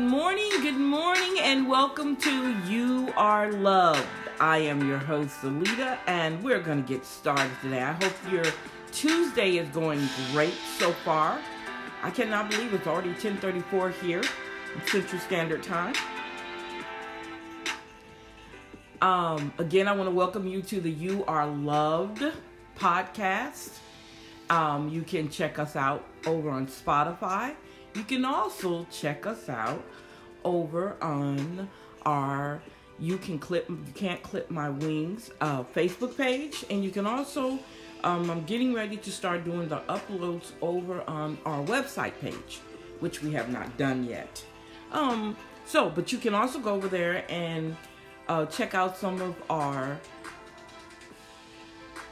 [0.00, 4.06] good morning, good morning, and welcome to You Are Loved.
[4.40, 7.82] I am your host, Alita, and we're going to get started today.
[7.82, 8.46] I hope your
[8.92, 10.00] Tuesday is going
[10.32, 11.38] great so far.
[12.02, 14.22] I cannot believe it's already 1034 here
[14.86, 15.94] Central Standard Time.
[19.02, 22.24] Um, again, I want to welcome you to the You Are Loved
[22.74, 23.76] podcast.
[24.48, 27.54] Um, you can check us out over on Spotify.
[27.94, 29.82] You can also check us out
[30.44, 31.68] over on
[32.06, 32.62] our
[32.98, 37.58] You Can Clip You Can't Clip My Wings uh, Facebook page, and you can also
[38.04, 42.60] um, I'm getting ready to start doing the uploads over on our website page,
[43.00, 44.42] which we have not done yet.
[44.92, 45.36] Um,
[45.66, 47.76] so, but you can also go over there and
[48.28, 49.98] uh, check out some of our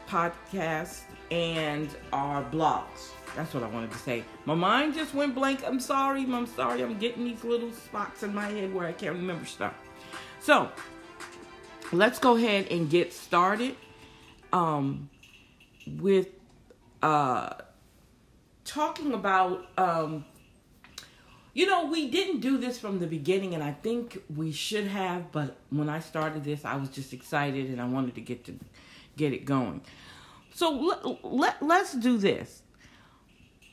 [0.08, 3.12] podcasts and our blogs.
[3.36, 4.24] That's what I wanted to say.
[4.44, 5.62] My mind just went blank.
[5.64, 6.22] I'm sorry.
[6.22, 6.82] I'm sorry.
[6.82, 9.74] I'm getting these little spots in my head where I can't remember stuff.
[10.40, 10.70] So,
[11.92, 13.76] let's go ahead and get started
[14.52, 15.08] um,
[15.86, 16.28] with
[17.02, 17.54] uh,
[18.64, 19.66] talking about.
[19.76, 20.24] Um,
[21.54, 25.32] you know, we didn't do this from the beginning, and I think we should have.
[25.32, 28.58] But when I started this, I was just excited, and I wanted to get to
[29.16, 29.80] get it going.
[30.54, 32.62] So let, let, let's do this.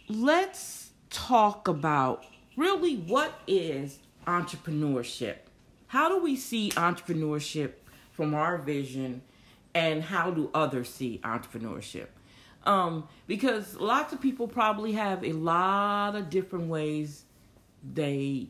[0.08, 2.26] Let's talk about
[2.56, 5.38] really what is entrepreneurship?
[5.88, 7.72] How do we see entrepreneurship
[8.12, 9.24] from our vision,
[9.74, 12.08] and how do others see entrepreneurship?
[12.68, 17.24] Um, because lots of people probably have a lot of different ways
[17.94, 18.50] they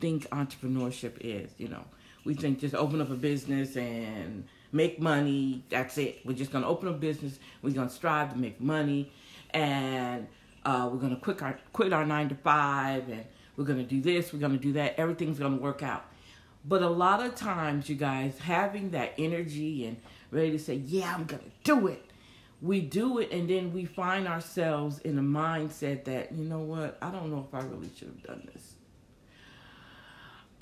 [0.00, 1.50] think entrepreneurship is.
[1.58, 1.84] You know,
[2.24, 5.64] we think just open up a business and make money.
[5.68, 6.20] That's it.
[6.24, 7.38] We're just gonna open a business.
[7.60, 9.12] We're gonna strive to make money,
[9.50, 10.26] and
[10.64, 13.24] uh, we're gonna quit our quit our nine to five, and
[13.56, 14.32] we're gonna do this.
[14.32, 14.98] We're gonna do that.
[14.98, 16.04] Everything's gonna work out.
[16.64, 19.96] But a lot of times, you guys having that energy and
[20.30, 22.10] ready to say, "Yeah, I'm gonna do it."
[22.62, 26.96] We do it, and then we find ourselves in a mindset that, you know what,
[27.02, 28.76] I don't know if I really should have done this.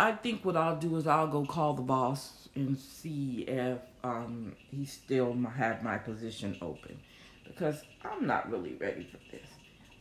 [0.01, 4.57] I think what I'll do is I'll go call the boss and see if um,
[4.69, 6.99] he still have my position open
[7.45, 9.47] because I'm not really ready for this.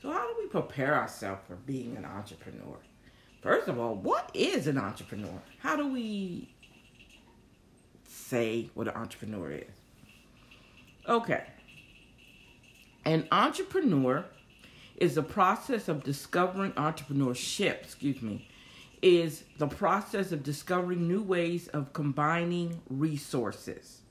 [0.02, 2.78] So how do we prepare ourselves for being an entrepreneur?
[3.42, 5.42] First of all, what is an entrepreneur?
[5.60, 6.54] How do we
[8.08, 9.76] say what an entrepreneur is?
[11.08, 11.44] Okay.
[13.06, 14.26] An entrepreneur
[14.98, 18.48] is the process of discovering entrepreneurship, excuse me,
[19.02, 24.02] is the process of discovering new ways of combining resources.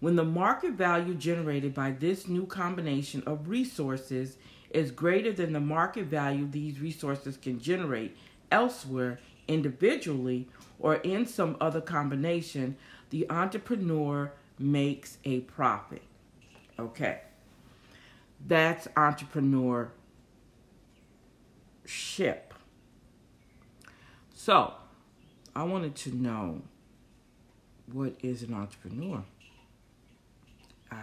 [0.00, 4.36] When the market value generated by this new combination of resources
[4.74, 8.16] is greater than the market value these resources can generate
[8.50, 10.48] elsewhere, individually,
[10.78, 12.76] or in some other combination,
[13.10, 16.02] the entrepreneur makes a profit.
[16.78, 17.20] Okay.
[18.46, 19.90] That's entrepreneurship.
[24.34, 24.74] So,
[25.54, 26.62] I wanted to know
[27.92, 29.22] what is an entrepreneur?
[30.90, 30.96] Uh,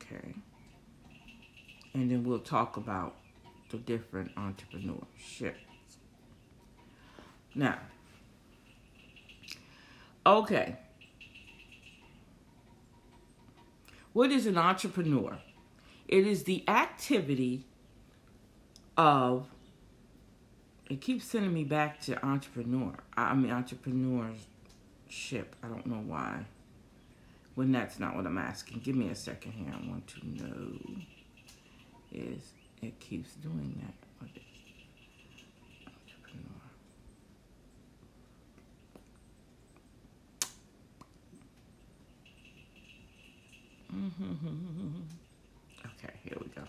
[0.00, 0.34] okay.
[1.94, 3.14] And then we'll talk about
[3.70, 5.54] the different entrepreneurships.
[7.54, 7.78] Now,
[10.26, 10.76] okay.
[14.12, 15.38] What is an entrepreneur?
[16.08, 17.64] It is the activity
[18.96, 19.46] of
[20.90, 22.94] it keeps sending me back to entrepreneur.
[23.16, 25.46] I mean entrepreneurship.
[25.62, 26.44] I don't know why.
[27.54, 28.80] When that's not what I'm asking.
[28.80, 29.72] Give me a second here.
[29.72, 30.78] I want to know.
[32.14, 33.94] Is it keeps doing that?
[34.20, 34.42] What is
[35.84, 36.62] entrepreneur?
[45.86, 46.62] okay, here we go.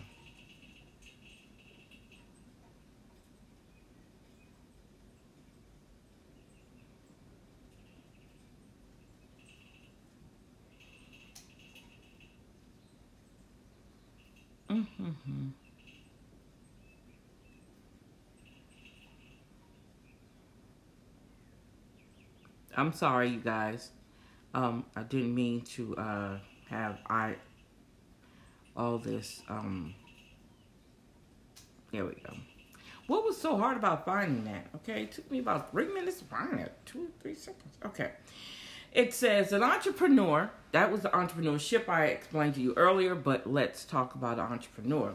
[15.06, 15.48] Mm-hmm.
[22.76, 23.90] I'm sorry, you guys.
[24.52, 26.38] Um, I didn't mean to uh,
[26.68, 27.36] have I
[28.76, 29.42] all this.
[29.48, 29.94] Um,
[31.92, 32.34] there we go.
[33.06, 34.66] What was so hard about finding that?
[34.76, 36.76] Okay, it took me about three minutes to find it.
[36.84, 37.78] Two, three seconds.
[37.84, 38.10] Okay.
[38.96, 43.84] It says an entrepreneur, that was the entrepreneurship I explained to you earlier, but let's
[43.84, 45.12] talk about an entrepreneur,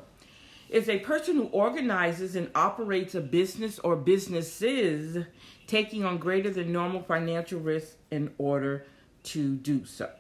[0.70, 5.26] is a person who organizes and operates a business or businesses
[5.66, 8.86] taking on greater than normal financial risk in order
[9.24, 10.12] to do so.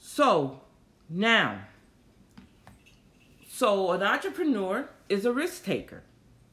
[0.00, 0.60] So,
[1.10, 1.62] now,
[3.48, 6.04] so an entrepreneur is a risk taker.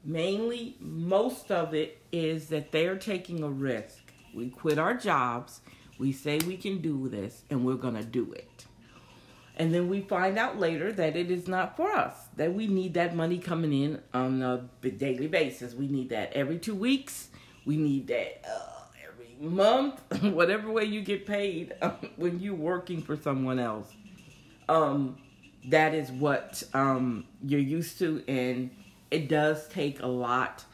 [0.03, 4.04] Mainly, most of it is that they are taking a risk.
[4.35, 5.61] We quit our jobs,
[5.97, 8.65] we say we can do this, and we're going to do it.
[9.57, 12.93] And then we find out later that it is not for us, that we need
[12.95, 15.73] that money coming in on a daily basis.
[15.73, 17.29] We need that every two weeks.
[17.65, 21.73] We need that uh, every month, whatever way you get paid
[22.17, 23.87] when you're working for someone else.
[24.67, 25.17] Um,
[25.69, 28.71] that is what um, you're used to, and
[29.09, 30.65] it does take a lot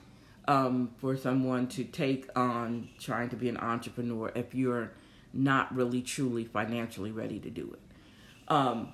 [0.48, 4.92] um, for someone to take on trying to be an entrepreneur if you're
[5.34, 8.52] not really truly financially ready to do it.
[8.52, 8.94] Um,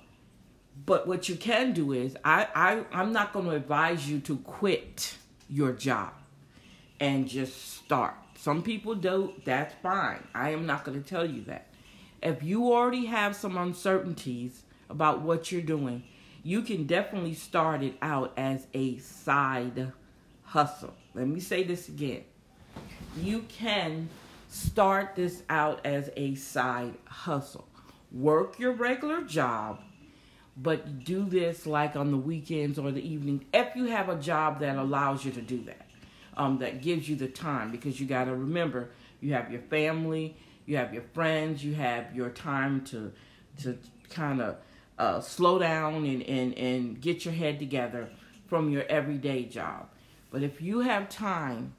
[0.86, 4.36] but what you can do is, I, I I'm not going to advise you to
[4.38, 5.16] quit
[5.48, 6.12] your job
[7.00, 8.14] and just start.
[8.36, 9.44] Some people don't.
[9.44, 10.22] That's fine.
[10.34, 11.66] I am not going to tell you that.
[12.22, 16.04] If you already have some uncertainties about what you're doing,
[16.42, 19.92] you can definitely start it out as a side
[20.48, 20.94] hustle.
[21.14, 22.24] Let me say this again.
[23.20, 24.08] You can
[24.48, 27.68] start this out as a side hustle
[28.10, 29.80] work your regular job,
[30.56, 34.60] but do this like on the weekends or the evening if you have a job
[34.60, 35.86] that allows you to do that,
[36.36, 38.90] um, that gives you the time because you got to remember
[39.20, 43.12] you have your family, you have your friends, you have your time to
[43.62, 43.76] to
[44.10, 44.56] kind of
[44.98, 48.08] uh, slow down and, and, and get your head together
[48.46, 49.88] from your everyday job.
[50.30, 51.74] But if you have time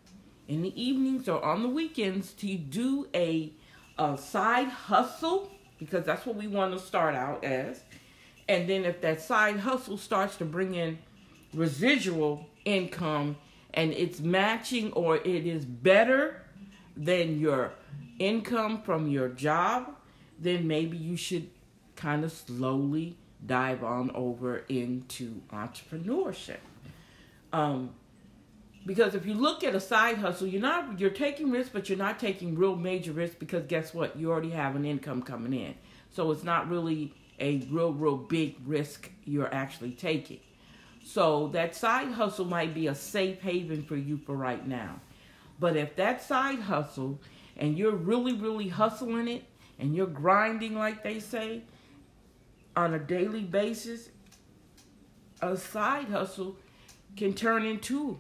[0.48, 3.54] in the evenings or on the weekends to do a,
[3.98, 7.82] a side hustle, because that's what we want to start out as.
[8.48, 10.98] And then if that side hustle starts to bring in
[11.54, 13.38] residual income
[13.74, 16.42] and it's matching or it is better
[16.98, 17.72] than your
[18.18, 19.96] income from your job,
[20.40, 21.50] then maybe you should
[21.96, 26.58] kind of slowly dive on over into entrepreneurship.
[27.54, 27.92] Um,
[28.86, 31.98] because if you look at a side hustle, you're not you're taking risks, but you're
[31.98, 34.18] not taking real major risks because guess what?
[34.18, 35.76] You already have an income coming in.
[36.12, 40.40] So it's not really a real, real big risk you're actually taking.
[41.04, 45.00] So that side hustle might be a safe haven for you for right now.
[45.60, 47.20] But if that side hustle
[47.58, 49.44] and you're really, really hustling it
[49.78, 51.64] and you're grinding, like they say,
[52.76, 54.10] on a daily basis,
[55.42, 56.58] a side hustle
[57.18, 58.20] can turn into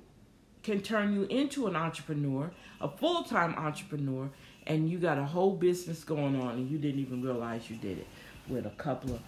[0.64, 2.52] can turn you into an entrepreneur,
[2.82, 4.30] a full time entrepreneur,
[4.68, 7.98] and you got a whole business going on and you didn't even realize you did
[7.98, 8.08] it
[8.48, 9.20] with a couple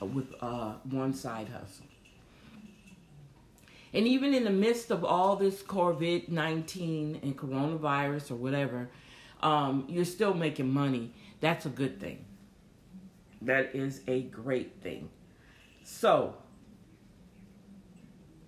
[0.00, 1.86] of, with uh, one side hustle.
[3.92, 8.88] And even in the midst of all this COVID 19 and coronavirus or whatever,
[9.40, 11.12] um, you're still making money.
[11.40, 12.24] That's a good thing.
[13.42, 15.10] That is a great thing.
[15.84, 16.34] So,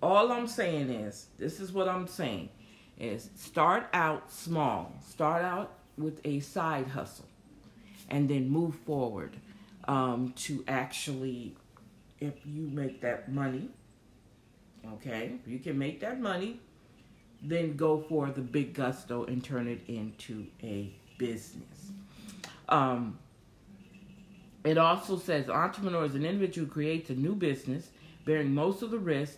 [0.01, 2.49] all I'm saying is, this is what I'm saying,
[2.99, 4.93] is start out small.
[5.07, 7.25] Start out with a side hustle
[8.09, 9.35] and then move forward
[9.87, 11.55] um, to actually,
[12.19, 13.69] if you make that money,
[14.93, 16.59] okay, you can make that money,
[17.41, 21.91] then go for the big gusto and turn it into a business.
[22.69, 23.17] Um,
[24.63, 27.89] it also says entrepreneur is an individual who creates a new business,
[28.25, 29.37] bearing most of the risk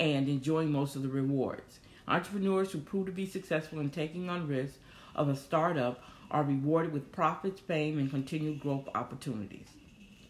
[0.00, 1.80] and enjoying most of the rewards.
[2.06, 4.78] Entrepreneurs who prove to be successful in taking on risks
[5.14, 9.68] of a startup are rewarded with profits, fame, and continued growth opportunities.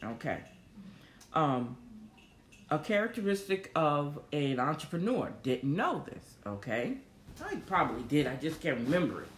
[0.03, 0.41] Okay.
[1.35, 1.77] Um,
[2.71, 5.33] a characteristic of an entrepreneur.
[5.43, 6.99] Didn't know this, okay?
[7.45, 9.29] I probably did, I just can't remember it.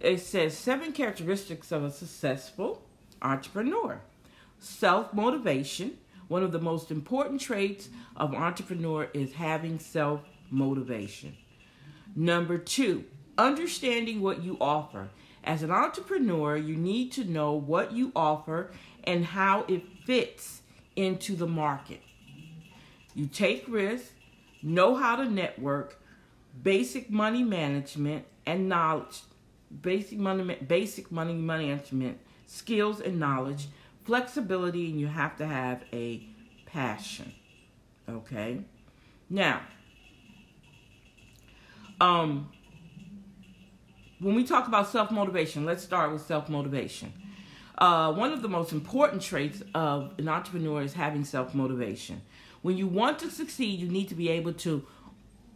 [0.00, 2.82] It says seven characteristics of a successful
[3.22, 4.00] entrepreneur
[4.58, 11.36] self motivation, one of the most important traits of entrepreneur is having self motivation.
[12.14, 13.04] Number two,
[13.36, 15.08] understanding what you offer.
[15.44, 18.70] As an entrepreneur, you need to know what you offer
[19.04, 20.62] and how it fits
[20.96, 22.00] into the market.
[23.14, 24.10] You take risks,
[24.62, 26.00] know how to network,
[26.62, 29.22] basic money management and knowledge,
[29.82, 33.66] basic money basic money management skills and knowledge
[34.06, 36.26] flexibility, and you have to have a
[36.64, 37.32] passion.
[38.08, 38.60] Okay?
[39.28, 39.60] Now,
[42.00, 42.48] um,
[44.20, 47.12] when we talk about self motivation, let's start with self motivation.
[47.78, 52.22] Uh, one of the most important traits of an entrepreneur is having self motivation.
[52.62, 54.86] When you want to succeed, you need to be able to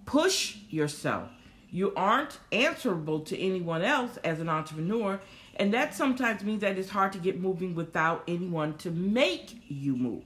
[0.07, 1.28] push yourself.
[1.71, 5.21] You aren't answerable to anyone else as an entrepreneur,
[5.57, 9.97] and that sometimes means that it's hard to get moving without anyone to make you
[9.97, 10.25] move.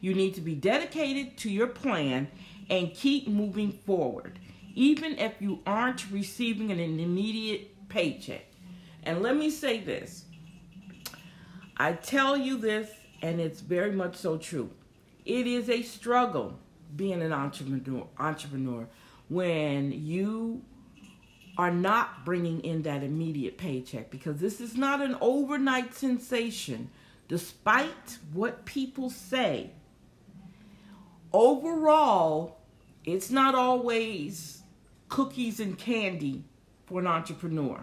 [0.00, 2.28] You need to be dedicated to your plan
[2.70, 4.38] and keep moving forward,
[4.74, 8.46] even if you aren't receiving an immediate paycheck.
[9.04, 10.24] And let me say this
[11.76, 12.90] I tell you this,
[13.20, 14.70] and it's very much so true.
[15.24, 16.58] It is a struggle
[16.96, 18.86] being an entrepreneur, entrepreneur
[19.28, 20.62] when you
[21.58, 26.90] are not bringing in that immediate paycheck because this is not an overnight sensation.
[27.28, 29.70] Despite what people say,
[31.32, 32.58] overall,
[33.04, 34.62] it's not always
[35.08, 36.44] cookies and candy
[36.86, 37.80] for an entrepreneur.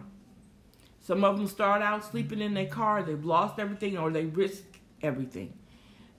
[0.99, 4.63] Some of them start out sleeping in their car, they've lost everything, or they risk
[5.01, 5.53] everything.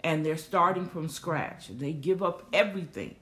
[0.02, 1.68] And they're starting from scratch.
[1.68, 3.16] They give up everything.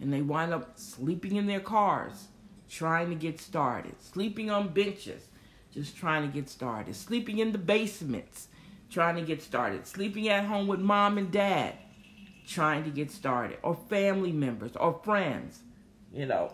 [0.00, 2.28] And they wind up sleeping in their cars,
[2.74, 5.28] trying to get started, sleeping on benches,
[5.72, 8.48] just trying to get started, sleeping in the basements,
[8.90, 11.74] trying to get started, sleeping at home with mom and dad,
[12.46, 15.60] trying to get started, or family members or friends.
[16.12, 16.52] You know,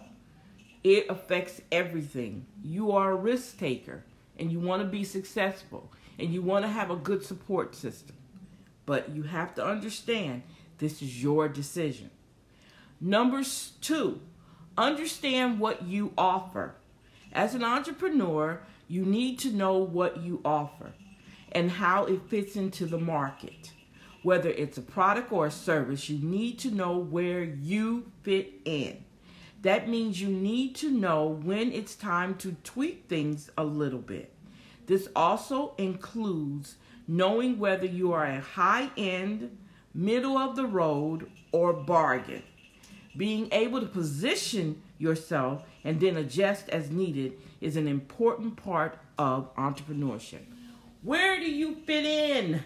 [0.85, 2.47] it affects everything.
[2.63, 4.05] You are a risk taker
[4.39, 8.17] and you want to be successful and you want to have a good support system.
[8.85, 10.43] But you have to understand
[10.79, 12.11] this is your decision.
[13.01, 13.43] Number
[13.81, 14.21] two,
[14.81, 16.75] understand what you offer.
[17.33, 20.93] As an entrepreneur, you need to know what you offer
[21.53, 23.71] and how it fits into the market.
[24.23, 29.05] Whether it's a product or a service, you need to know where you fit in.
[29.63, 34.33] That means you need to know when it's time to tweak things a little bit.
[34.87, 39.57] This also includes knowing whether you are a high end,
[39.95, 42.43] middle of the road, or bargain.
[43.17, 49.55] Being able to position yourself and then adjust as needed is an important part of
[49.57, 50.43] entrepreneurship.
[51.03, 52.63] Where do you fit in?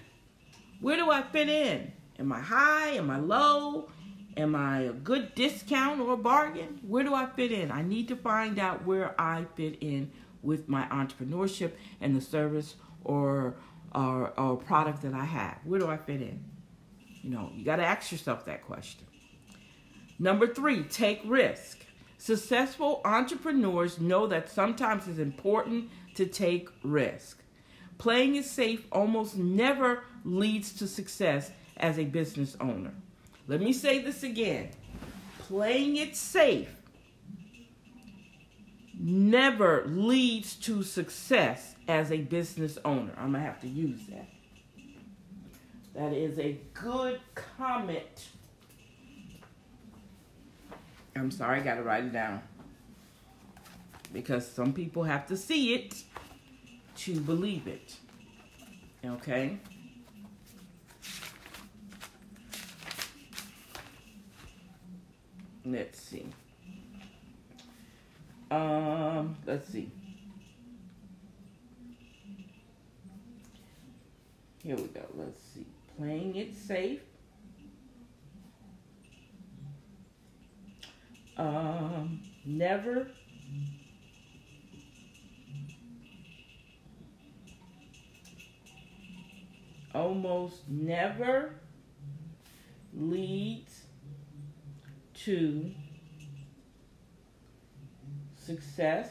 [0.80, 1.92] Where do I fit in?
[2.18, 2.90] Am I high?
[2.90, 3.88] Am I low?
[4.36, 6.80] Am I a good discount or a bargain?
[6.86, 7.70] Where do I fit in?
[7.70, 10.10] I need to find out where I fit in
[10.42, 12.74] with my entrepreneurship and the service
[13.04, 13.56] or
[13.94, 15.58] or, or product that I have.
[15.64, 16.44] Where do I fit in?
[17.22, 19.06] You know, you got to ask yourself that question.
[20.18, 21.80] Number three, take risk.
[22.18, 27.42] Successful entrepreneurs know that sometimes it's important to take risk.
[27.98, 32.94] Playing it safe almost never leads to success as a business owner.
[33.46, 34.70] Let me say this again
[35.48, 36.74] playing it safe
[38.98, 43.12] never leads to success as a business owner.
[43.18, 44.28] I'm going to have to use that.
[45.94, 48.28] That is a good comment.
[51.16, 52.42] I'm sorry, I got to write it down.
[54.12, 56.02] Because some people have to see it
[56.96, 57.96] to believe it.
[59.04, 59.58] Okay?
[65.64, 66.26] Let's see.
[68.50, 69.90] Um, let's see.
[74.62, 75.00] Here we go.
[75.14, 75.66] Let's see.
[75.96, 77.00] Playing it safe.
[81.36, 83.08] Um, never
[89.94, 91.54] almost never
[92.92, 93.82] leads
[95.14, 95.70] to
[98.36, 99.08] success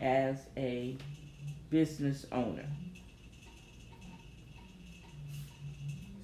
[0.00, 0.96] as a
[1.70, 2.66] business owner.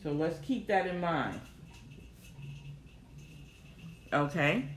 [0.02, 1.40] So let's keep that in mind.
[4.12, 4.68] Okay?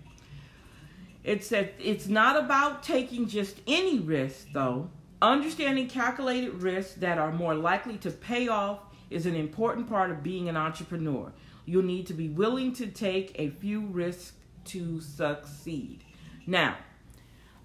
[1.24, 4.90] It said it's not about taking just any risk though.
[5.22, 8.80] Understanding calculated risks that are more likely to pay off
[9.12, 11.32] is an important part of being an entrepreneur.
[11.66, 14.34] You'll need to be willing to take a few risks
[14.66, 16.04] to succeed.
[16.48, 16.76] Now,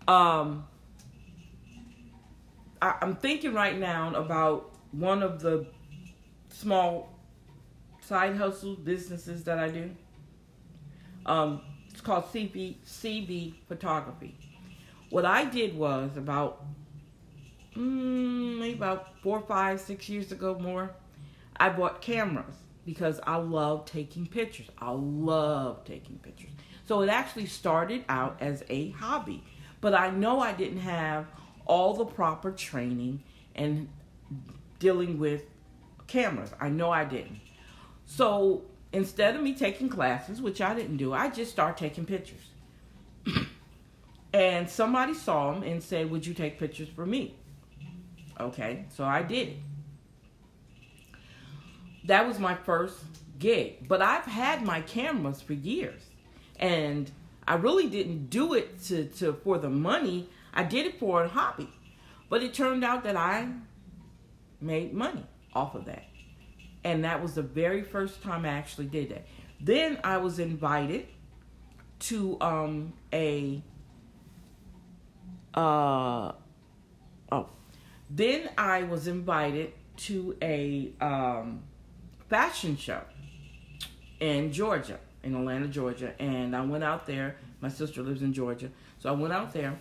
[0.06, 0.66] um,
[2.82, 5.66] I, I'm thinking right now about one of the
[6.50, 7.18] small
[8.00, 9.90] side hustle businesses that I do.
[11.26, 14.38] Um, it's called CB, CB Photography.
[15.10, 16.64] What I did was about
[17.76, 20.90] mm, maybe about four, five, six years ago more,
[21.56, 22.54] I bought cameras
[22.84, 24.66] because I love taking pictures.
[24.78, 26.50] I love taking pictures.
[26.86, 29.42] So it actually started out as a hobby.
[29.80, 31.26] But I know I didn't have
[31.66, 33.22] all the proper training
[33.54, 33.88] and
[34.78, 35.42] dealing with
[36.06, 36.52] cameras.
[36.60, 37.40] I know I didn't.
[38.04, 38.62] So
[38.92, 42.50] instead of me taking classes, which I didn't do, I just start taking pictures.
[44.32, 47.36] and somebody saw them and said, Would you take pictures for me?
[48.38, 49.56] Okay, so I did it.
[52.04, 53.04] That was my first
[53.38, 53.88] gig.
[53.88, 56.02] But I've had my cameras for years.
[56.58, 57.10] And
[57.46, 60.28] I really didn't do it to, to for the money.
[60.54, 61.68] I did it for a hobby.
[62.28, 63.48] But it turned out that I
[64.60, 65.24] made money
[65.54, 66.04] off of that.
[66.86, 69.26] And that was the very first time I actually did that.
[69.60, 71.08] Then I was invited
[71.98, 73.60] to um, a
[75.52, 76.30] uh,
[77.32, 77.48] oh,
[78.08, 81.64] then I was invited to a um,
[82.28, 83.00] fashion show
[84.20, 87.34] in Georgia, in Atlanta, Georgia, and I went out there.
[87.60, 89.76] My sister lives in Georgia, so I went out there,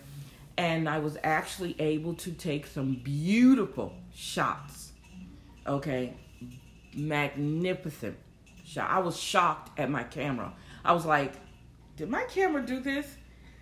[0.58, 4.90] and I was actually able to take some beautiful shots.
[5.68, 6.14] Okay,
[6.96, 8.16] magnificent
[8.64, 8.90] shot.
[8.90, 10.52] I was shocked at my camera.
[10.84, 11.34] I was like,
[11.96, 13.16] did my camera do this?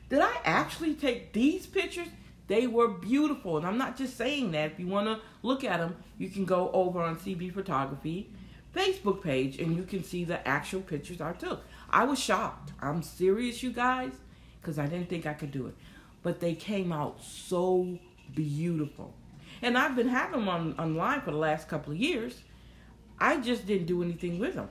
[0.08, 2.08] Did I actually take these pictures?
[2.46, 3.56] They were beautiful.
[3.56, 4.72] And I'm not just saying that.
[4.72, 8.30] If you want to look at them, you can go over on CB Photography
[8.74, 11.64] Facebook page and you can see the actual pictures I took.
[11.90, 12.72] I was shocked.
[12.80, 14.12] I'm serious, you guys,
[14.60, 15.74] because I didn't think I could do it.
[16.22, 17.98] But they came out so
[18.34, 19.14] beautiful.
[19.62, 22.42] And I've been having them on, online for the last couple of years.
[23.24, 24.68] I just didn't do anything with them.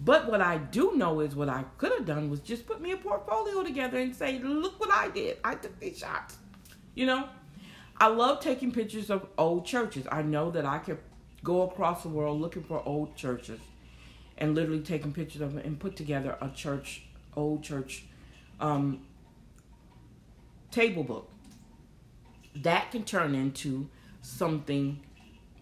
[0.00, 2.92] But what I do know is what I could have done was just put me
[2.92, 5.38] a portfolio together and say, look what I did.
[5.42, 6.36] I took these shots.
[6.94, 7.28] You know,
[7.96, 10.06] I love taking pictures of old churches.
[10.08, 10.98] I know that I could
[11.42, 13.58] go across the world looking for old churches
[14.36, 17.02] and literally taking pictures of them and put together a church,
[17.36, 18.04] old church
[18.60, 19.00] um,
[20.70, 21.28] table book.
[22.54, 23.88] That can turn into
[24.22, 25.00] something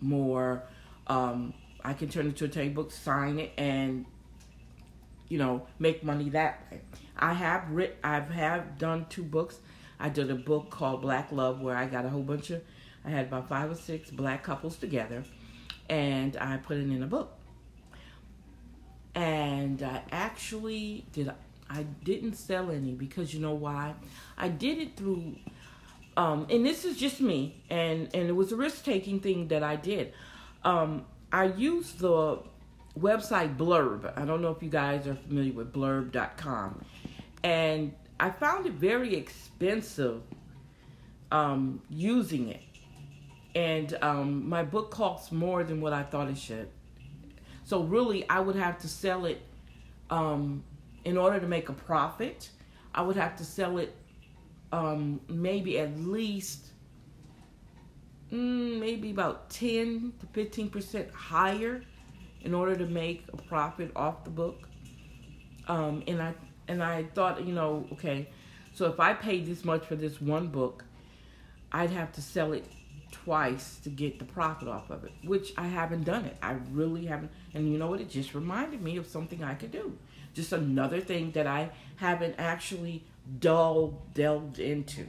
[0.02, 0.64] more.
[1.06, 1.54] Um,
[1.86, 4.06] I can turn it into a table book, sign it, and
[5.28, 6.80] you know, make money that way.
[7.16, 9.58] I have writ I've have done two books.
[10.00, 12.60] I did a book called Black Love where I got a whole bunch of
[13.04, 15.22] I had about five or six black couples together
[15.88, 17.32] and I put it in a book.
[19.14, 21.32] And I actually did
[21.70, 23.94] I didn't sell any because you know why?
[24.36, 25.36] I did it through
[26.16, 29.62] um, and this is just me and and it was a risk taking thing that
[29.62, 30.12] I did.
[30.64, 32.40] Um, I used the
[32.98, 34.12] website Blurb.
[34.16, 36.84] I don't know if you guys are familiar with blurb.com.
[37.42, 40.22] And I found it very expensive
[41.30, 42.62] um, using it.
[43.54, 46.68] And um, my book costs more than what I thought it should.
[47.64, 49.42] So, really, I would have to sell it
[50.10, 50.62] um,
[51.04, 52.50] in order to make a profit.
[52.94, 53.94] I would have to sell it
[54.72, 56.66] um, maybe at least
[58.32, 61.82] mm, maybe about 10 to 15% higher
[62.42, 64.68] in order to make a profit off the book.
[65.68, 66.34] Um, and I
[66.68, 68.28] and I thought, you know, okay,
[68.74, 70.84] so if I paid this much for this one book,
[71.72, 72.64] I'd have to sell it
[73.10, 76.36] twice to get the profit off of it, which I haven't done it.
[76.42, 77.30] I really haven't.
[77.54, 78.00] And you know what?
[78.00, 79.96] It just reminded me of something I could do.
[80.34, 83.04] Just another thing that I haven't actually
[83.40, 85.06] dull delved into.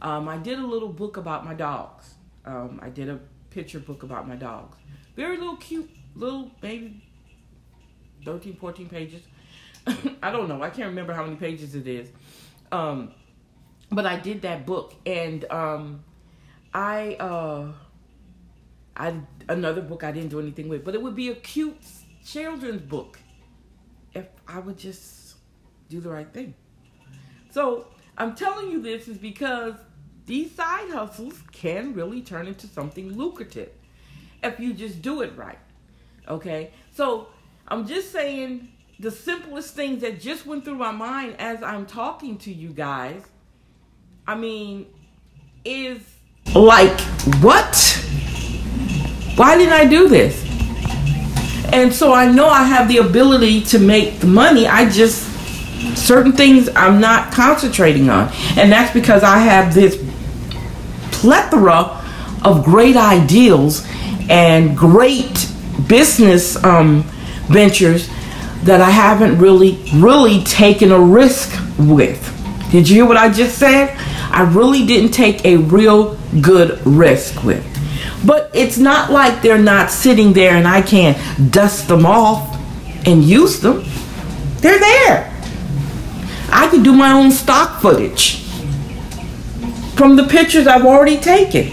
[0.00, 2.14] Um, I did a little book about my dogs.
[2.44, 4.76] Um, I did a picture book about my dogs.
[5.16, 7.02] Very little cute little maybe
[8.24, 9.22] 13, 14 pages.
[10.22, 10.62] I don't know.
[10.62, 12.08] I can't remember how many pages it is.
[12.70, 13.12] Um,
[13.90, 16.04] but I did that book, and um,
[16.72, 17.72] I uh,
[18.96, 19.14] I
[19.48, 21.76] another book I didn't do anything with, but it would be a cute
[22.24, 23.18] children's book
[24.14, 25.36] if I would just
[25.88, 26.54] do the right thing.
[27.50, 29.74] So I'm telling you this is because
[30.32, 33.68] these side hustles can really turn into something lucrative
[34.42, 35.58] if you just do it right.
[36.26, 36.70] Okay?
[36.94, 37.26] So
[37.68, 38.68] I'm just saying
[38.98, 43.22] the simplest things that just went through my mind as I'm talking to you guys.
[44.26, 44.86] I mean,
[45.66, 46.00] is
[46.54, 46.98] like,
[47.42, 47.76] what?
[49.36, 50.42] Why didn't I do this?
[51.74, 54.66] And so I know I have the ability to make the money.
[54.66, 55.28] I just,
[55.94, 58.32] certain things I'm not concentrating on.
[58.56, 60.02] And that's because I have this
[61.22, 62.02] plethora
[62.44, 63.86] of great ideals
[64.28, 65.48] and great
[65.86, 67.04] business um,
[67.46, 68.08] ventures
[68.64, 72.20] that I haven't really, really taken a risk with.
[72.72, 73.96] Did you hear what I just said?
[74.32, 77.64] I really didn't take a real good risk with.
[78.26, 81.14] But it's not like they're not sitting there and I can
[81.50, 82.58] dust them off
[83.06, 83.84] and use them.
[84.56, 85.32] They're there.
[86.50, 88.41] I can do my own stock footage
[90.02, 91.70] from the pictures I've already taken.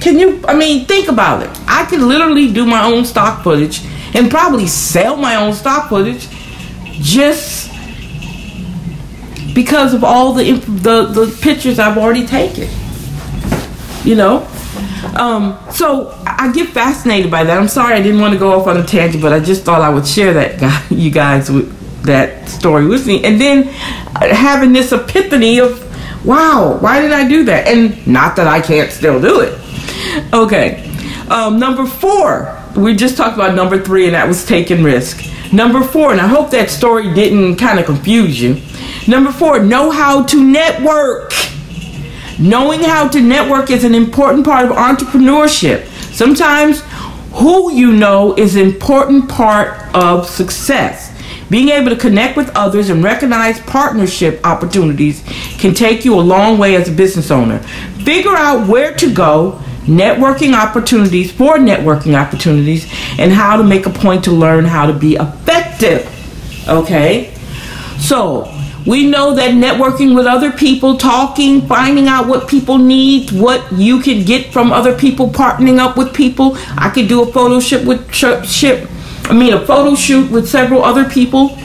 [0.00, 1.50] Can you, I mean, think about it.
[1.68, 3.82] I could literally do my own stock footage
[4.14, 6.26] and probably sell my own stock footage
[7.02, 7.70] just
[9.54, 12.70] because of all the the, the pictures I've already taken.
[14.02, 14.48] You know,
[15.16, 17.58] um, so I get fascinated by that.
[17.58, 19.82] I'm sorry I didn't want to go off on a tangent, but I just thought
[19.82, 21.74] I would share that guy, you guys with
[22.04, 25.85] that story with me, and then having this epiphany of,
[26.26, 27.68] wow, why did I do that?
[27.68, 29.58] And not that I can't still do it.
[30.34, 30.82] Okay,
[31.28, 32.52] um, number four.
[32.76, 35.24] We just talked about number three, and that was taking risk.
[35.52, 38.60] Number four, and I hope that story didn't kind of confuse you.
[39.08, 41.32] Number four, know how to network.
[42.38, 45.86] Knowing how to network is an important part of entrepreneurship.
[46.12, 46.82] Sometimes
[47.32, 51.15] who you know is an important part of success.
[51.48, 55.22] Being able to connect with others and recognize partnership opportunities
[55.58, 57.60] can take you a long way as a business owner.
[58.04, 63.90] Figure out where to go, networking opportunities for networking opportunities, and how to make a
[63.90, 66.12] point to learn how to be effective.
[66.68, 67.32] Okay?
[67.98, 68.52] So,
[68.86, 74.00] we know that networking with other people, talking, finding out what people need, what you
[74.00, 76.56] can get from other people, partnering up with people.
[76.76, 78.88] I could do a photo shoot with ship,
[79.28, 81.58] I mean a photo shoot with several other people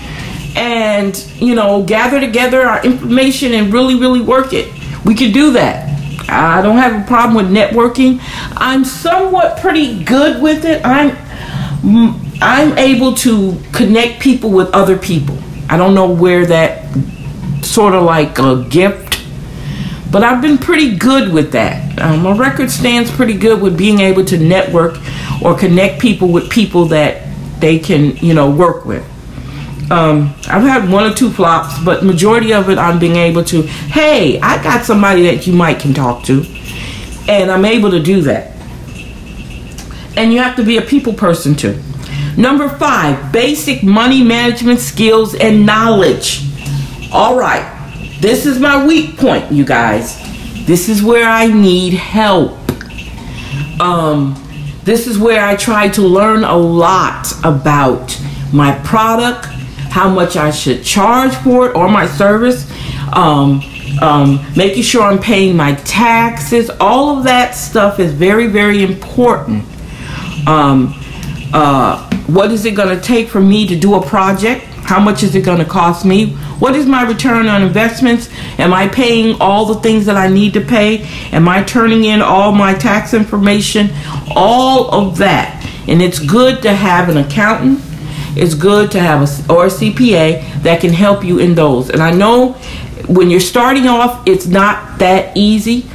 [0.56, 4.74] and, you know, gather together our information and really, really work it.
[5.06, 5.90] We could do that.
[6.30, 8.20] I don't have a problem with networking.
[8.56, 10.86] I'm somewhat pretty good with it.
[10.86, 11.18] I'm
[12.42, 15.38] I'm able to connect people with other people.
[15.70, 16.86] I don't know where that
[17.64, 19.24] sort of like a gift,
[20.12, 22.00] but I've been pretty good with that.
[22.00, 24.98] Um, my record stands pretty good with being able to network
[25.44, 27.31] or connect people with people that
[27.62, 29.06] they can, you know, work with.
[29.92, 33.62] Um, I've had one or two flops, but majority of it I'm being able to,
[33.64, 36.46] hey, I got somebody that you might can talk to,
[37.28, 38.56] and I'm able to do that.
[40.16, 41.82] And you have to be a people person too.
[42.38, 46.46] Number five, basic money management skills and knowledge.
[47.12, 47.68] All right,
[48.22, 50.18] this is my weak point, you guys.
[50.66, 52.58] This is where I need help.
[53.82, 54.36] Um,
[54.84, 58.20] this is where I try to learn a lot about
[58.52, 62.70] my product, how much I should charge for it or my service,
[63.14, 63.62] um,
[64.02, 66.70] um, making sure I'm paying my taxes.
[66.80, 69.66] All of that stuff is very, very important.
[70.48, 70.96] Um,
[71.54, 74.64] uh, what is it going to take for me to do a project?
[74.84, 76.38] How much is it going to cost me?
[76.62, 78.30] What is my return on investments?
[78.60, 81.08] Am I paying all the things that I need to pay?
[81.32, 83.90] Am I turning in all my tax information?
[84.36, 85.58] All of that.
[85.88, 87.80] And it's good to have an accountant.
[88.38, 91.90] It's good to have a or a CPA that can help you in those.
[91.90, 92.52] And I know
[93.08, 95.90] when you're starting off, it's not that easy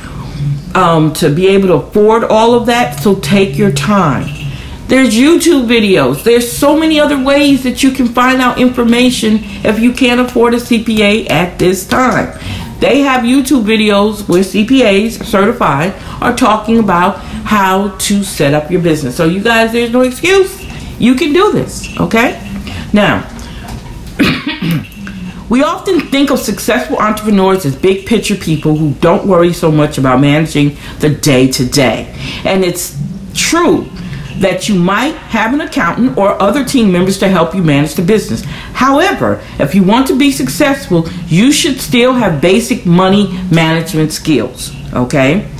[0.74, 2.98] um, to be able to afford all of that.
[2.98, 4.45] So take your time
[4.88, 6.22] there's YouTube videos.
[6.22, 10.54] There's so many other ways that you can find out information if you can't afford
[10.54, 12.38] a CPA at this time.
[12.78, 18.80] They have YouTube videos where CPAs certified are talking about how to set up your
[18.80, 19.16] business.
[19.16, 20.64] So you guys, there's no excuse.
[21.00, 22.40] You can do this, okay?
[22.92, 23.28] Now,
[25.48, 29.98] we often think of successful entrepreneurs as big picture people who don't worry so much
[29.98, 32.14] about managing the day to day.
[32.44, 32.96] And it's
[33.34, 33.90] true
[34.40, 38.02] that you might have an accountant or other team members to help you manage the
[38.02, 38.42] business.
[38.72, 44.72] However, if you want to be successful, you should still have basic money management skills,
[44.92, 45.50] okay?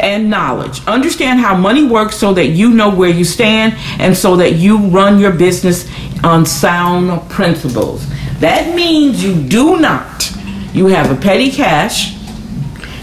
[0.00, 0.84] And knowledge.
[0.86, 4.78] Understand how money works so that you know where you stand and so that you
[4.78, 5.88] run your business
[6.24, 8.06] on sound principles.
[8.40, 10.30] That means you do not.
[10.72, 12.14] You have a petty cash,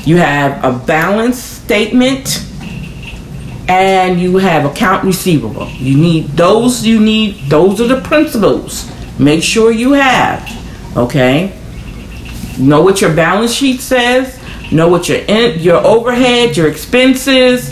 [0.06, 2.49] you have a balance statement
[3.70, 5.70] and you have account receivable.
[5.70, 6.86] You need those.
[6.86, 8.92] You need those are the principles.
[9.20, 10.98] Make sure you have.
[10.98, 11.56] Okay.
[12.58, 14.38] Know what your balance sheet says.
[14.72, 17.72] Know what your in, your overhead, your expenses.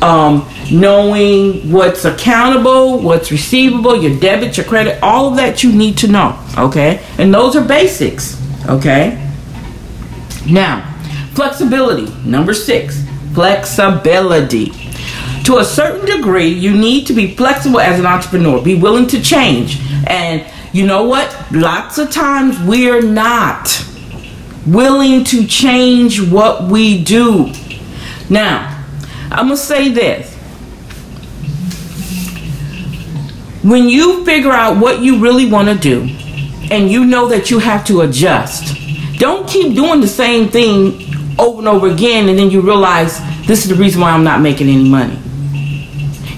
[0.00, 5.98] Um, knowing what's accountable, what's receivable, your debit, your credit, all of that you need
[5.98, 6.42] to know.
[6.56, 8.40] Okay, and those are basics.
[8.66, 9.24] Okay.
[10.48, 10.90] Now,
[11.34, 12.10] flexibility.
[12.24, 14.87] Number six, flexibility
[15.48, 19.18] to a certain degree, you need to be flexible as an entrepreneur, be willing to
[19.18, 19.80] change.
[20.06, 21.34] And you know what?
[21.50, 23.82] Lots of times we're not
[24.66, 27.50] willing to change what we do.
[28.28, 28.84] Now,
[29.30, 30.34] I'm going to say this.
[33.62, 36.02] When you figure out what you really want to do
[36.70, 38.76] and you know that you have to adjust,
[39.16, 43.62] don't keep doing the same thing over and over again and then you realize this
[43.64, 45.18] is the reason why I'm not making any money.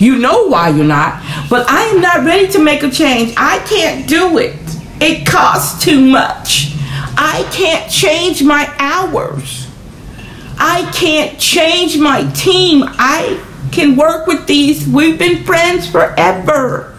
[0.00, 3.34] You know why you're not, but I am not ready to make a change.
[3.36, 4.56] I can't do it.
[4.98, 6.72] It costs too much.
[7.18, 9.68] I can't change my hours.
[10.58, 12.82] I can't change my team.
[12.86, 14.88] I can work with these.
[14.88, 16.98] We've been friends forever.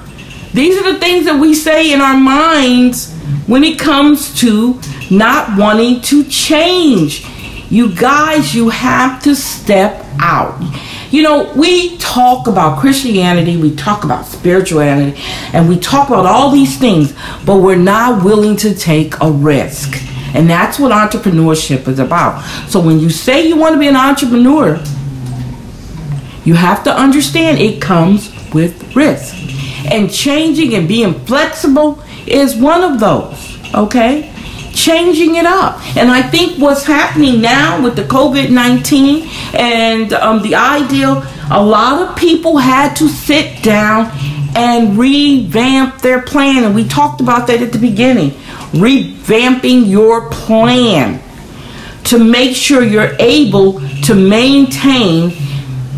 [0.54, 3.12] These are the things that we say in our minds
[3.48, 7.26] when it comes to not wanting to change.
[7.72, 10.60] You guys, you have to step out.
[11.12, 15.22] You know, we talk about Christianity, we talk about spirituality,
[15.52, 17.14] and we talk about all these things,
[17.46, 20.02] but we're not willing to take a risk.
[20.34, 22.42] And that's what entrepreneurship is about.
[22.70, 24.82] So when you say you want to be an entrepreneur,
[26.46, 29.36] you have to understand it comes with risk.
[29.92, 34.31] And changing and being flexible is one of those, okay?
[34.74, 35.80] Changing it up.
[35.98, 41.64] And I think what's happening now with the COVID 19 and um, the ideal, a
[41.64, 44.12] lot of people had to sit down
[44.56, 46.64] and revamp their plan.
[46.64, 48.32] And we talked about that at the beginning.
[48.72, 51.22] Revamping your plan
[52.06, 55.32] to make sure you're able to maintain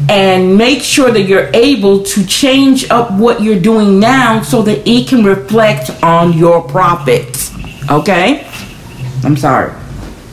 [0.10, 4.88] and make sure that you're able to change up what you're doing now so that
[4.88, 7.52] it can reflect on your profits.
[7.90, 8.48] Okay?
[9.24, 9.72] I'm sorry.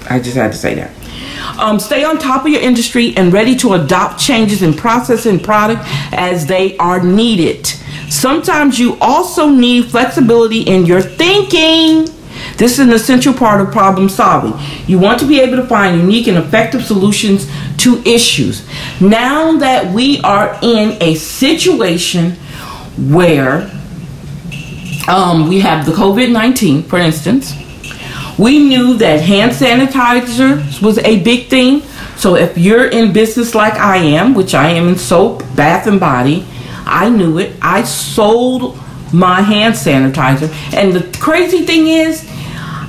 [0.09, 0.91] I just had to say that.
[1.59, 5.43] Um, stay on top of your industry and ready to adopt changes in process and
[5.43, 7.67] product as they are needed.
[8.09, 12.09] Sometimes you also need flexibility in your thinking.
[12.57, 14.55] This is an essential part of problem solving.
[14.87, 18.67] You want to be able to find unique and effective solutions to issues.
[19.01, 22.33] Now that we are in a situation
[22.97, 23.71] where
[25.09, 27.55] um, we have the COVID 19, for instance,
[28.41, 31.83] we knew that hand sanitizer was a big thing.
[32.17, 36.01] So if you're in business like I am, which I am in soap, bath, and
[36.01, 36.47] body,
[36.87, 37.55] I knew it.
[37.61, 38.79] I sold
[39.13, 40.51] my hand sanitizer.
[40.75, 42.27] And the crazy thing is,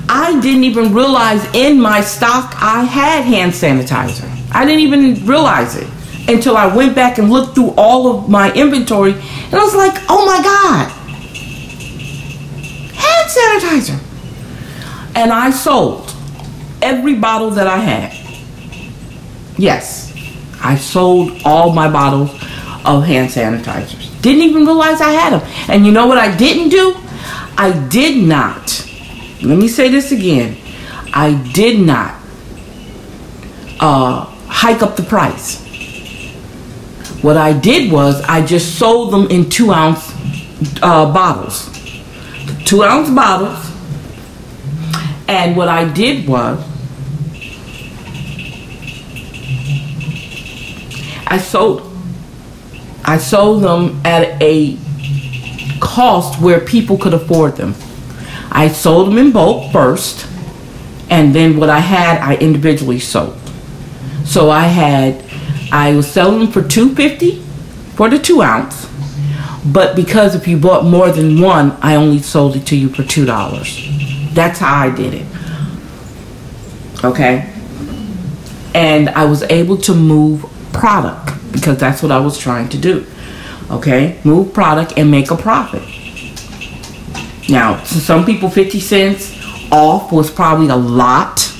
[0.08, 4.28] I didn't even realize in my stock I had hand sanitizer.
[4.54, 5.88] I didn't even realize it
[6.28, 10.02] until I went back and looked through all of my inventory and I was like,
[10.08, 10.88] oh my God,
[12.94, 14.11] hand sanitizer.
[15.14, 16.14] And I sold
[16.80, 18.12] every bottle that I had.
[19.58, 20.12] Yes,
[20.60, 22.30] I sold all my bottles
[22.84, 24.20] of hand sanitizers.
[24.22, 25.48] Didn't even realize I had them.
[25.68, 26.96] And you know what I didn't do?
[27.58, 28.88] I did not.
[29.42, 30.56] Let me say this again.
[31.12, 32.14] I did not
[33.80, 35.60] uh, hike up the price.
[37.22, 40.12] What I did was I just sold them in two ounce
[40.82, 41.68] uh, bottles,
[42.64, 43.71] two ounce bottles.
[45.32, 46.62] And what I did was
[51.26, 51.90] I sold
[53.02, 54.76] I sold them at a
[55.80, 57.74] cost where people could afford them.
[58.50, 60.28] I sold them in bulk first,
[61.08, 63.38] and then what I had I individually sold.
[64.26, 65.24] So I had
[65.72, 67.42] I was selling them for two fifty
[67.94, 68.86] for the two ounce,
[69.64, 73.02] but because if you bought more than one, I only sold it to you for
[73.02, 73.78] two dollars.
[74.34, 75.26] That's how I did it.
[77.04, 77.52] Okay,
[78.74, 83.06] and I was able to move product because that's what I was trying to do.
[83.70, 85.82] Okay, move product and make a profit.
[87.48, 89.32] Now, some people, 50 cents
[89.70, 91.52] off was probably a lot,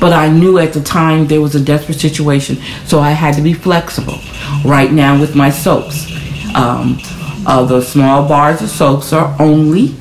[0.00, 3.42] but I knew at the time there was a desperate situation, so I had to
[3.42, 4.18] be flexible.
[4.64, 6.06] Right now, with my soaps,
[6.54, 6.98] um,
[7.46, 9.94] uh, the small bars of soaps are only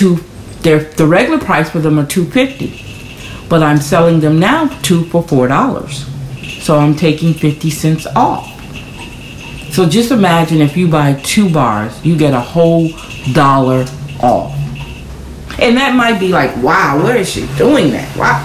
[0.00, 0.18] two.
[0.62, 2.90] They're, the regular price for them are 250
[3.50, 6.06] but I'm selling them now two for four dollars.
[6.62, 8.46] So I'm taking 50 cents off.
[9.72, 12.90] So just imagine if you buy two bars, you get a whole
[13.32, 13.84] dollar
[14.22, 14.54] off.
[15.58, 18.16] And that might be like, wow, where is she doing that?
[18.16, 18.40] Wow.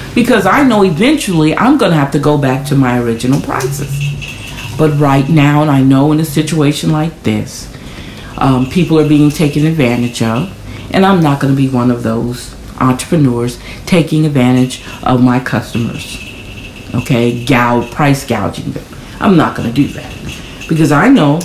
[0.14, 3.90] because I know eventually I'm going to have to go back to my original prices.
[4.76, 7.72] But right now, and I know in a situation like this,
[8.38, 10.58] um, people are being taken advantage of.
[10.92, 16.32] And I'm not going to be one of those entrepreneurs taking advantage of my customers
[16.94, 18.84] okay, gouge, price gouging them.
[19.20, 20.14] I'm not going to do that
[20.68, 21.40] because I know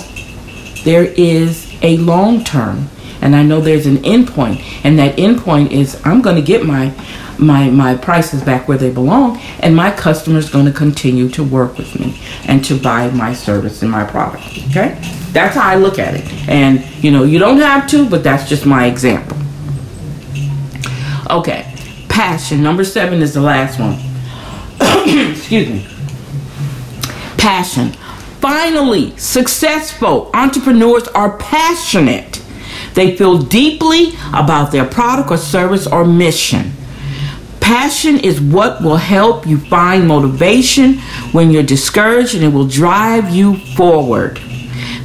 [0.84, 2.88] there is a long term
[3.20, 6.42] and I know there's an end point and that end point is I'm going to
[6.42, 6.92] get my
[7.38, 11.78] my my prices back where they belong and my customers going to continue to work
[11.78, 14.98] with me and to buy my service and my product okay
[15.32, 18.48] that's how I look at it and you know you don't have to but that's
[18.48, 19.36] just my example
[21.30, 21.72] okay
[22.08, 23.98] passion number 7 is the last one
[25.08, 25.86] excuse me,
[27.36, 27.92] passion.
[28.40, 32.42] Finally, successful entrepreneurs are passionate.
[32.94, 36.72] They feel deeply about their product or service or mission.
[37.68, 40.94] Passion is what will help you find motivation
[41.32, 44.40] when you're discouraged and it will drive you forward.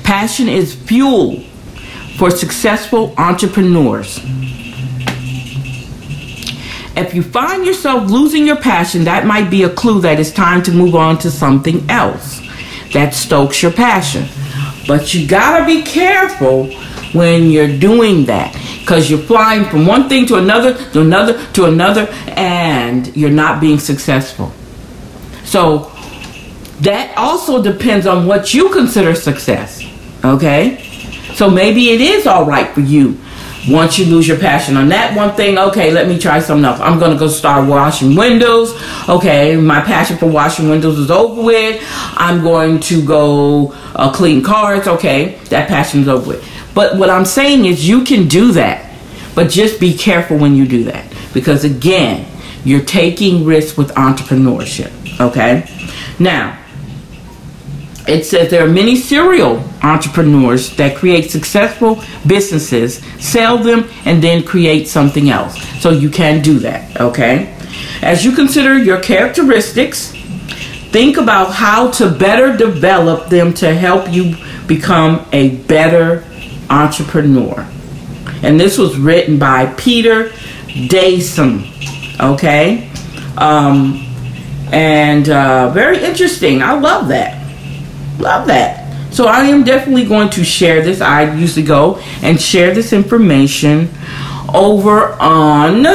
[0.06, 1.42] Passion is fuel
[2.18, 4.18] for successful entrepreneurs.
[6.96, 10.64] If you find yourself losing your passion, that might be a clue that it's time
[10.64, 12.40] to move on to something else
[12.94, 14.26] that stokes your passion.
[14.88, 16.68] But you gotta be careful
[17.12, 21.66] when you're doing that because you're flying from one thing to another, to another, to
[21.66, 24.52] another, and you're not being successful.
[25.46, 25.90] So
[26.82, 29.82] that also depends on what you consider success.
[30.26, 30.84] Okay?
[31.34, 33.18] So maybe it is all right for you
[33.70, 36.80] once you lose your passion on that one thing, okay, let me try something else.
[36.80, 38.74] I'm gonna go start washing windows.
[39.08, 41.82] Okay, my passion for washing windows is over with.
[42.18, 44.88] I'm going to go uh, clean cars.
[44.88, 46.53] Okay, that passion is over with.
[46.74, 48.92] But what I'm saying is, you can do that,
[49.36, 52.26] but just be careful when you do that because again,
[52.64, 54.92] you're taking risks with entrepreneurship.
[55.20, 55.68] Okay,
[56.20, 56.60] now
[58.08, 64.44] it says there are many serial entrepreneurs that create successful businesses, sell them, and then
[64.44, 65.62] create something else.
[65.82, 67.56] So you can do that, okay?
[68.02, 70.12] As you consider your characteristics,
[70.92, 74.36] think about how to better develop them to help you
[74.68, 76.26] become a better
[76.70, 77.68] entrepreneur.
[78.42, 80.32] And this was written by Peter
[80.88, 81.66] Dason,
[82.20, 82.90] okay?
[83.38, 84.06] Um,
[84.72, 86.62] and uh, very interesting.
[86.62, 87.40] I love that.
[88.20, 89.14] Love that.
[89.14, 91.00] So I am definitely going to share this.
[91.00, 93.90] I usually go and share this information
[94.54, 95.86] over on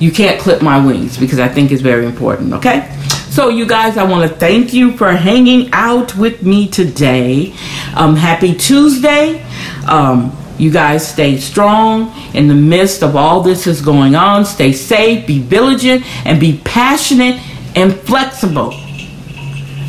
[0.00, 2.94] You Can't Clip My Wings because I think it's very important, okay?
[3.38, 7.54] So, you guys, I want to thank you for hanging out with me today.
[7.94, 9.46] Um, happy Tuesday.
[9.88, 14.44] Um, you guys stay strong in the midst of all this is going on.
[14.44, 17.40] Stay safe, be vigilant, and be passionate
[17.76, 18.72] and flexible.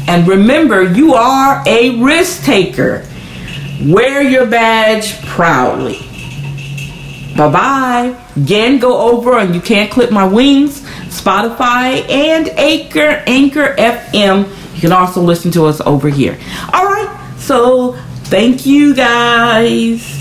[0.08, 3.04] And remember, you are a risk taker.
[3.84, 5.98] Wear your badge proudly.
[7.36, 8.26] Bye bye.
[8.36, 10.88] Again, go over and you can't clip my wings.
[11.10, 14.48] Spotify and Anchor, Anchor FM.
[14.76, 16.38] You can also listen to us over here.
[16.74, 17.36] All right.
[17.38, 17.93] So
[18.26, 20.18] thank you guys.